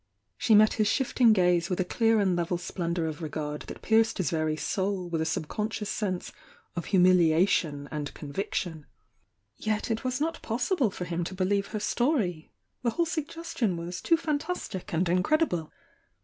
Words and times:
She 0.35 0.55
met 0.55 0.73
his 0.73 0.87
shifting 0.87 1.31
gaze 1.31 1.69
with 1.69 1.79
a 1.79 1.83
clear 1.85 2.19
and 2.19 2.35
level 2.35 2.57
splendour 2.57 3.05
of 3.05 3.21
regard 3.21 3.61
that 3.67 3.83
pierced 3.83 4.17
his 4.17 4.31
very 4.31 4.55
soul 4.57 5.07
with 5.07 5.21
a 5.21 5.25
subcon 5.25 5.69
scious 5.69 5.89
sense 5.89 6.31
of 6.75 6.87
humihation 6.87 7.87
and 7.91 8.11
conviction. 8.15 8.87
Yet 9.57 9.91
it 9.91 10.03
was 10.03 10.19
not 10.19 10.41
possible 10.41 10.89
for 10.89 11.05
him 11.05 11.23
to 11.25 11.35
believe 11.35 11.67
her 11.67 11.79
story,— 11.79 12.51
the 12.81 12.89
whole 12.89 13.05
suggestion 13.05 13.77
was 13.77 14.01
too 14.01 14.17
fantastic 14.17 14.91
and 14.91 15.07
incredible. 15.07 15.71